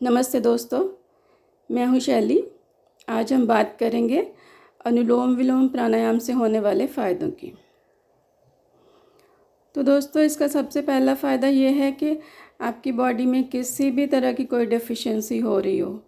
[0.00, 0.80] नमस्ते दोस्तों,
[1.70, 2.42] मैं हूँ शैली।
[3.08, 4.20] आज हम बात करेंगे
[4.86, 7.52] अनुलोम विलोम प्राणायाम से होने वाले फ़ायदों की।
[9.74, 12.16] तो दोस्तों, इसका सबसे पहला फ़ायदा ये है कि
[12.60, 16.00] आपकी बॉडी में किसी भी तरह की कोई डेफिशिएंसी हो रही हो,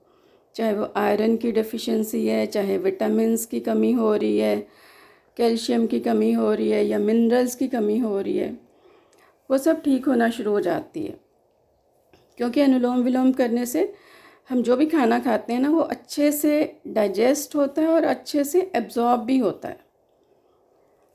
[0.54, 4.56] चाहे वो आयरन की डेफिशिएंसी है, चाहे विटामिन्स की कमी हो रही है
[5.36, 8.56] कैल्शियम की कमी हो रही है, या मिनरल्स की कमी हो रही है,
[9.50, 11.18] वो सब ठीक होना शुरू हो जाती है।
[12.38, 13.92] क्योंकि अनुलोम विलोम करने से
[14.50, 18.44] हम जो भी खाना खाते हैं ना, वो अच्छे से डाइजेस्ट होता है और अच्छे
[18.44, 19.78] से एब्ज़ॉर्ब भी होता है।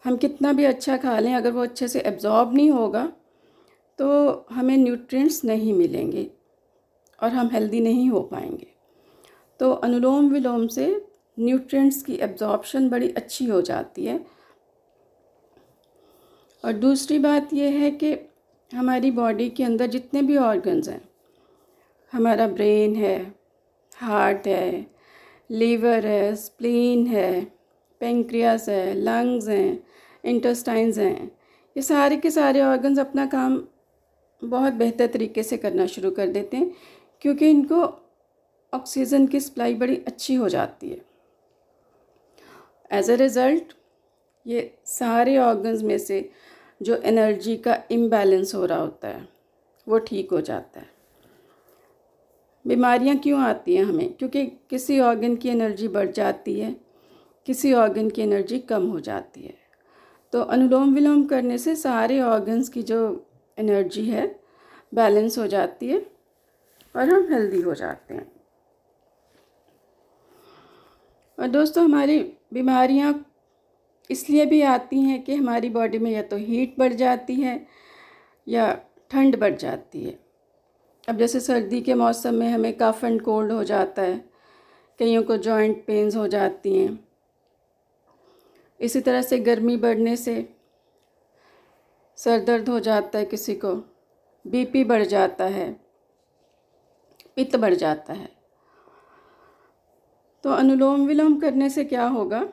[0.05, 3.11] हम कितना भी अच्छा खा लें, अगर वो अच्छे से एब्ज़ॉर्ब नहीं होगा
[3.99, 6.27] तो हमें न्यूट्रिएंट्स नहीं मिलेंगे
[7.19, 8.67] और हम हेल्दी नहीं हो पाएँगे।
[9.59, 10.87] तो अनुलोम विलोम से
[11.37, 14.19] न्यूट्रिएंट्स की एब्ज़ॉर्बशन बड़ी अच्छी हो जाती है।
[16.63, 18.13] और दूसरी बात यह है कि
[18.71, 21.01] हमारी बॉडी के अंदर जितने भी ऑर्गन्स हैं
[22.15, 23.33] हमारा ब्रेन है,
[23.97, 24.85] हार्ट है,
[25.49, 27.45] लीवर है, स्प्लीन है,
[28.01, 29.83] पेंक्रियास है, लंग्स हैं
[30.23, 31.31] इंटेस्टाइन्स हैं।
[31.75, 33.61] ये सारे के सारे ऑर्गन्स अपना काम
[34.41, 36.71] बहुत बेहतर तरीके से करना शुरू कर देते हैं,
[37.21, 37.83] क्योंकि इनको
[38.73, 41.01] ऑक्सीजन की सप्लाई बड़ी अच्छी हो जाती है।
[42.91, 43.73] एज अ रिज़ल्ट
[44.45, 46.29] ये सारे ऑर्गन्स में से
[46.81, 49.27] जो एनर्जी का इम्बैलेंस हो रहा होता है,
[49.87, 50.93] वो ठीक हो जाता है।
[52.65, 54.13] बीमारियाँ क्यों आती हैं हमें?
[54.13, 56.75] क्योंकि किसी ऑर्गन की एनर्जी बढ़ जाती है,
[57.45, 59.53] किसी ऑर्गन की एनर्जी कम हो जाती है।
[60.33, 64.39] तो अनुलोम विलोम करने से सारे ऑर्गन्स की जो एनर्जी है
[64.93, 66.05] बैलेंस हो जाती है
[66.95, 68.31] और हम हेल्दी हो जाते हैं।
[71.39, 72.19] और दोस्तों, हमारी
[72.53, 73.31] बीमारियाँ
[74.11, 77.67] इसलिए भी आती हैं कि हमारी बॉडी में या तो हीट बढ़ जाती है
[78.47, 78.79] या
[79.11, 80.24] ठंड बढ़ जाती है।
[81.07, 84.17] अब जैसे सर्दी के मौसम में हमें कफ एंड कोल्ड हो जाता है,
[84.99, 87.07] कईयों को जॉइंट पेन्स हो जाती हैं।
[88.79, 90.55] इसी तरह से गर्मी बढ़ने से
[92.17, 93.75] सर दर्द हो जाता है किसी को
[94.45, 95.71] बीपी बढ़ जाता है,
[97.35, 98.29] पित्त बढ़ जाता है।
[100.43, 102.47] तो अनुलोम विलोम करने से क्या होगा?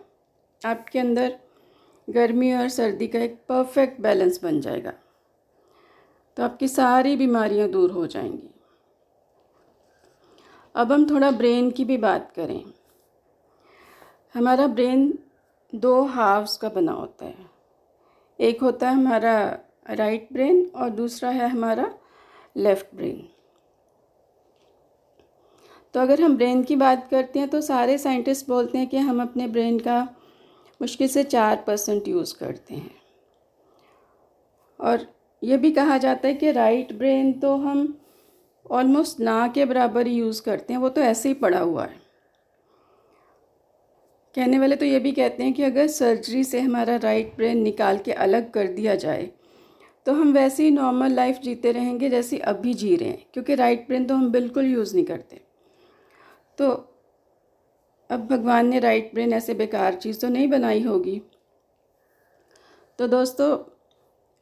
[0.63, 1.39] आपके अंदर
[2.09, 4.93] गर्मी और सर्दी का एक परफेक्ट बैलेंस बन जाएगा।
[6.37, 8.52] तो आपकी सारी बीमारियाँ दूर हो जाएँगी।
[10.75, 12.63] अब हम थोड़ा ब्रेन की भी बात करें।
[14.35, 15.19] हमारा ब्रेन
[15.73, 17.51] दो हाफ्स का बना होता है।
[18.39, 19.59] एक होता है हमारा
[19.91, 21.91] राइट ब्रेन और दूसरा है हमारा
[22.57, 23.29] लेफ़्ट ब्रेन।
[25.95, 29.23] तो अगर हम ब्रेन की बात करते हैं तो सारे साइंटिस्ट बोलते हैं कि हम
[29.23, 30.03] अपने ब्रेन का
[30.81, 32.95] मुश्किल से चार परसेंट यूज़ करते हैं।
[34.81, 35.07] और
[35.43, 37.99] ये भी कहा जाता है कि राइट ब्रेन तो हम
[38.73, 42.01] ऑलमोस्ट ना के बराबर ही यूज़ करते हैं, वो तो ऐसे ही पड़ा हुआ है।
[44.35, 47.99] कहने वाले तो ये भी कहते हैं कि अगर सर्जरी से हमारा राइट ब्रेन निकाल
[47.99, 49.31] के अलग कर दिया जाए
[50.07, 53.87] तो हम वैसे ही नॉर्मल लाइफ जीते रहेंगे जैसी अभी जी रहे हैं, क्योंकि राइट
[53.87, 55.41] ब्रेन तो हम बिल्कुल यूज़ नहीं करते।
[56.59, 56.71] तो
[58.11, 61.21] अब भगवान ने राइट ब्रेन ऐसे बेकार चीज़ तो नहीं बनाई होगी।
[62.99, 63.57] तो दोस्तों,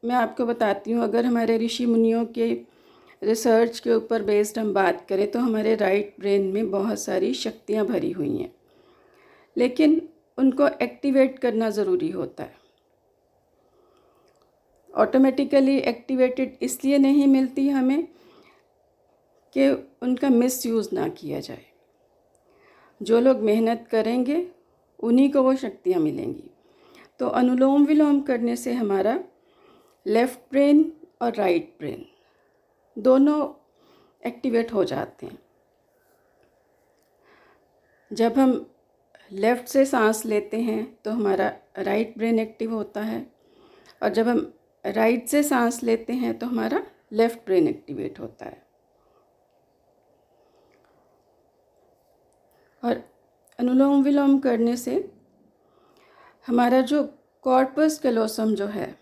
[0.02, 2.52] मैं आपको बताती हूँ, अगर हमारे ऋषि मुनियों के
[3.22, 7.86] रिसर्च के ऊपर बेस्ड हम बात करें तो हमारे राइट ब्रेन में बहुत सारी शक्तियाँ
[7.86, 8.52] भरी हुई हैं।
[9.56, 10.08] लेकिन
[10.38, 12.58] उनको एक्टिवेट करना ज़रूरी होता है।
[14.94, 18.08] ऑटोमेटिकली एक्टिवेटेड इसलिए नहीं मिलती हमें
[19.54, 19.70] कि
[20.02, 21.66] उनका मिस यूज़ ना किया जाए।
[23.02, 24.46] जो लोग मेहनत करेंगे,
[25.00, 26.50] उन्हीं को वो शक्तियाँ मिलेंगी।
[27.18, 29.18] तो अनुलोम विलोम करने से हमारा
[30.06, 30.92] लेफ़्ट ब्रेन
[31.22, 32.06] और राइट ब्रेन
[33.00, 33.48] दोनों
[34.22, 35.38] एक्टिवेट हो जाते हैं।
[38.10, 38.66] जब हम
[39.30, 43.26] लेफ़्ट से सांस लेते हैं तो हमारा राइट ब्रेन एक्टिव होता है
[44.02, 44.52] और जब हम
[44.84, 48.62] राइट से सांस लेते हैं तो हमारा लेफ़्ट ब्रेन एक्टिवेट होता है।
[52.82, 53.02] और
[53.58, 54.94] अनुलोम विलोम करने से
[56.46, 57.02] हमारा जो
[57.44, 58.94] कॉर्पस कैलोसम जो है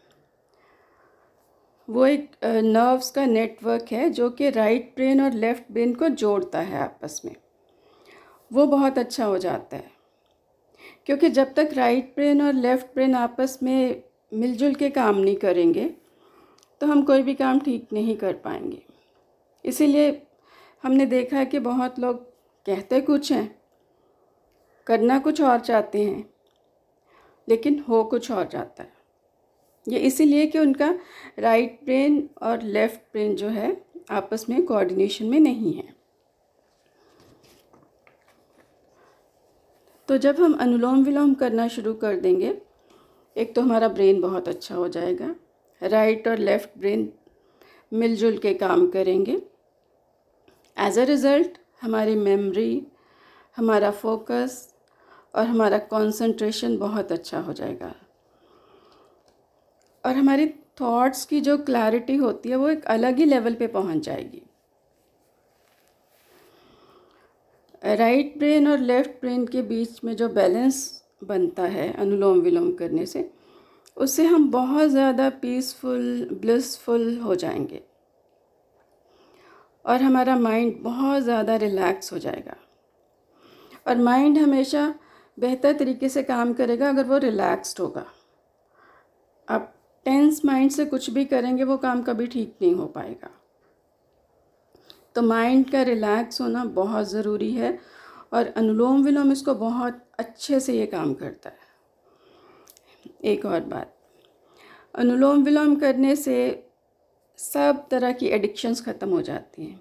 [1.89, 6.61] वो एक नर्व्स का नेटवर्क है जो कि राइट ब्रेन और लेफ़्ट ब्रेन को जोड़ता
[6.61, 7.35] है आपस में।
[8.51, 9.91] वो बहुत अच्छा हो जाता है।
[11.07, 14.03] क्योंकि जब तक राइट ब्रेन और लेफ़्ट ब्रेन आपस में
[14.33, 15.85] मिलजुल के काम नहीं करेंगे
[16.81, 18.83] तो हम कोई भी काम ठीक नहीं कर पाएँगे।
[19.65, 20.11] इसीलिए
[20.85, 22.17] हमने देखा है कि बहुत लोग
[22.67, 23.55] कहते कुछ हैं,
[24.87, 26.25] करना कुछ और चाहते हैं,
[27.49, 28.97] लेकिन हो कुछ और जाता है।
[29.89, 30.95] ये इसीलिए कि उनका
[31.39, 33.77] राइट ब्रेन और लेफ़्ट ब्रेन जो है,
[34.11, 35.97] आपस में कोऑर्डिनेशन में नहीं है।
[40.09, 42.57] तो जब हम अनुलोम विलोम करना शुरू कर देंगे,
[43.37, 45.35] एक तो हमारा ब्रेन बहुत अच्छा हो जाएगा।
[45.83, 47.09] राइट और लेफ़्ट ब्रेन
[47.93, 49.41] मिलजुल के काम करेंगे।
[50.77, 52.87] एज अ रिज़ल्ट हमारी मेमोरी
[53.57, 54.75] हमारा फोकस
[55.35, 57.95] और हमारा कंसंट्रेशन बहुत अच्छा हो जाएगा।
[60.09, 60.47] और हमारी
[60.81, 64.43] थॉट्स की जो क्लैरिटी होती है, वो एक अलग ही लेवल पे पहुँच जाएगी।
[67.85, 73.07] राइट ब्रेन और लेफ़्ट ब्रेन के बीच में जो बैलेंस बनता है, अनुलोम विलोम करने
[73.07, 73.31] से,
[73.97, 77.83] उससे हम बहुत ज़्यादा पीसफुल ब्लिसफुल हो जाएँगे।
[79.85, 82.57] और हमारा माइंड बहुत ज़्यादा रिलैक्स हो जाएगा।
[83.89, 84.95] और माइंड हमेशा
[85.39, 88.07] बेहतर तरीके से काम करेगा, अगर वो रिलैक्स्ड होगा।
[89.49, 89.75] आप
[90.07, 93.31] टेंस माइंड से कुछ भी करेंगे, वो काम कभी ठीक नहीं हो पाएगा।
[95.17, 97.79] तो माइंड का रिलैक्स होना बहुत ज़रूरी है
[98.33, 101.67] और अनुलोम विलोम इसको बहुत अच्छे से ये काम करता है।
[103.25, 103.95] एक और बात,
[104.95, 106.65] अनुलोम विलोम करने से
[107.39, 109.81] सब तरह की एडिक्शंस ख़त्म हो जाती हैं।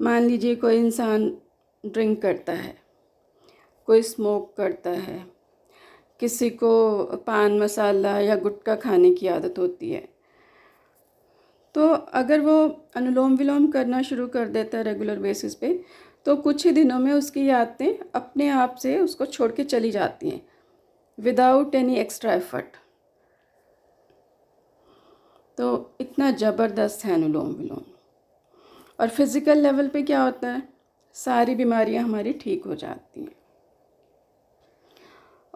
[0.00, 1.30] मान लीजिए कोई इंसान
[1.84, 2.74] ड्रिंक करता है,
[3.88, 5.24] कोई स्मोक करता है
[6.22, 6.72] किसी को
[7.26, 10.08] पान मसाला या गुटखा खाने की आदत होती है।
[11.74, 12.56] तो अगर वो
[12.96, 15.72] अनुलोम विलोम करना शुरू कर देता है रेगुलर बेसिस पे
[16.26, 20.30] तो कुछ ही दिनों में उसकी आदतें अपने आप से उसको छोड़ के चली जाती
[20.30, 20.40] हैं
[21.18, 22.76] विदाउट एनी एक्स्ट्रा एफर्ट
[25.58, 27.82] तो इतना ज़बरदस्त है अनुलोम विलोम।
[28.98, 30.62] और फ़िज़िकल लेवल पे क्या होता है?
[31.16, 33.34] सारी बीमारियाँ हमारी ठीक हो जाती हैं।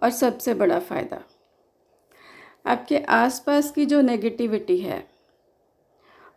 [0.02, 1.22] और सबसे बड़ा फ़ायदा।
[2.66, 5.08] आपके आसपास की जो नेगेटिविटी है,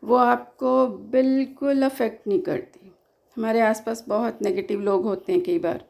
[0.03, 2.91] वो आपको बिल्कुल अफेक्ट नहीं करती।
[3.37, 5.85] हमारे आसपास बहुत नेगेटिव लोग होते हैं कई बार।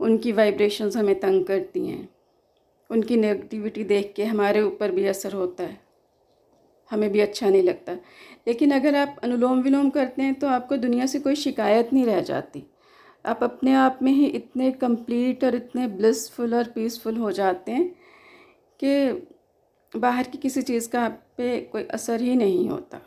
[0.00, 2.08] उनकी वाइब्रेशंस हमें तंग करती हैं।
[2.90, 5.80] उनकी नेगेटिविटी देख के हमारे ऊपर भी असर होता है।
[6.90, 7.92] हमें भी अच्छा नहीं लगता।
[8.46, 12.20] लेकिन अगर आप अनुलोम विलोम करते हैं तो आपको दुनिया से कोई शिकायत नहीं रह
[12.20, 12.71] जाती।
[13.26, 17.94] आप अपने आप में ही इतने कंप्लीट और इतने ब्लिसफुल और पीसफुल हो जाते हैं
[18.84, 19.12] कि
[19.98, 23.00] बाहर की किसी चीज़ का आप पे कोई असर ही नहीं होता।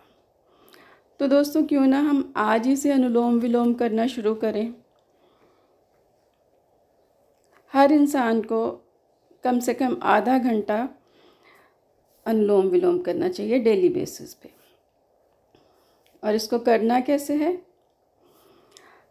[1.19, 4.75] तो दोस्तों, क्यों ना हम आज ही से अनुलोम विलोम करना शुरू करें।
[7.73, 8.89] हर इंसान को
[9.43, 10.89] कम से कम आधा घंटा
[12.25, 14.49] अनुलोम विलोम करना चाहिए डेली बेसिस पे।
[16.23, 17.65] और इसको करना कैसे है?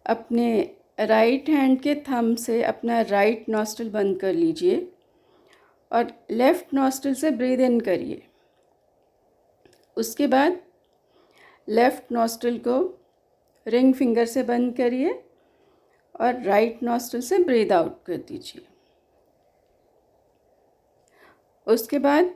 [0.06, 4.87] अपने राइट हैंड के थंब से अपना राइट नॉस्टल बंद कर लीजिए
[5.93, 8.23] और लेफ़्ट नॉस्टल से ब्रीद इन करिए।
[9.96, 10.61] उसके बाद
[11.69, 12.79] लेफ़्ट नॉस्टल को
[13.67, 15.12] रिंग फिंगर से बंद करिए
[16.20, 18.67] और राइट नॉस्टल से ब्रीद आउट कर दीजिए।
[21.67, 22.35] उसके बाद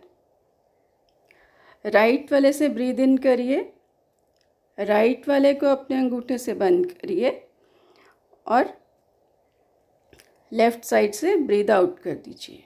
[1.85, 3.61] राइट वाले से ब्रीद इन करिए,
[4.79, 7.31] राइट वाले को अपने अंगूठे से बंद करिए।
[8.49, 8.73] और
[10.53, 12.65] लेफ़्ट साइड से ब्रीद आउट कर दीजिए।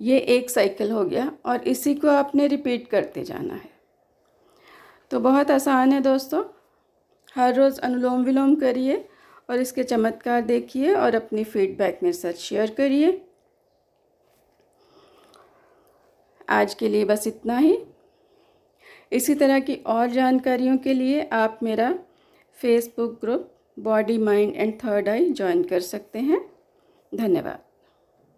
[0.00, 3.70] ये एक साइकिल हो गया और इसी को आपने रिपीट करते जाना है।
[5.10, 6.44] तो बहुत आसान है दोस्तों।
[7.36, 9.08] हर रोज़ अनुलोम विलोम करिए
[9.50, 13.26] और इसके चमत्कार देखिए और अपनी फीडबैक मेरे साथ शेयर करिए।
[16.48, 17.78] आज के लिए बस इतना ही।
[19.12, 21.92] इसी तरह की और जानकारियों के लिए आप मेरा
[22.58, 26.40] Facebook group body mind and third eye join कर सकते हैं।
[27.14, 27.71] धन्यवाद।